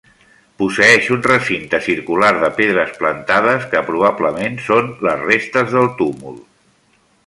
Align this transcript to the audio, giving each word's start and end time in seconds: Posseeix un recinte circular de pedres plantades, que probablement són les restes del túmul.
Posseeix 0.61 1.09
un 1.15 1.21
recinte 1.27 1.81
circular 1.89 2.31
de 2.45 2.49
pedres 2.61 2.97
plantades, 3.03 3.69
que 3.75 3.85
probablement 3.93 4.61
són 4.71 4.93
les 5.09 5.27
restes 5.31 5.75
del 5.79 5.91
túmul. 6.03 6.47